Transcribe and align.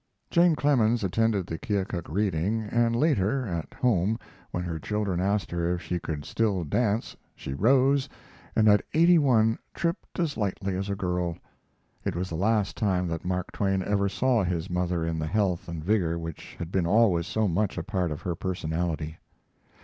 Jane 0.31 0.55
Clemens 0.55 1.03
attended 1.03 1.45
the 1.45 1.59
Keokuk 1.59 2.09
reading, 2.09 2.63
and 2.63 2.95
later, 2.95 3.45
at 3.45 3.71
home, 3.75 4.17
when 4.49 4.63
her 4.63 4.79
children 4.79 5.19
asked 5.19 5.51
her 5.51 5.75
if 5.75 5.83
she 5.83 5.99
could 5.99 6.25
still 6.25 6.63
dance, 6.63 7.15
she 7.35 7.53
rose, 7.53 8.09
and 8.55 8.67
at 8.67 8.81
eighty 8.95 9.19
one 9.19 9.59
tripped 9.75 10.19
as 10.19 10.37
lightly 10.37 10.75
as 10.75 10.89
a 10.89 10.95
girl. 10.95 11.37
It 12.03 12.15
was 12.15 12.29
the 12.29 12.35
last 12.35 12.75
time 12.75 13.07
that 13.09 13.25
Mark 13.25 13.51
Twain 13.51 13.83
ever 13.83 14.09
saw 14.09 14.43
his 14.43 14.71
mother 14.71 15.05
in 15.05 15.19
the 15.19 15.27
health 15.27 15.67
and 15.67 15.83
vigor 15.83 16.17
which 16.17 16.55
had 16.57 16.71
been 16.71 16.87
always 16.87 17.27
so 17.27 17.47
much 17.47 17.77
a 17.77 17.83
part 17.83 18.09
of 18.09 18.23
her 18.23 18.33
personality. 18.33 19.19